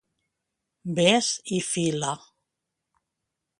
Ves 0.99 1.29
i 1.59 1.61
fila! 1.69 2.13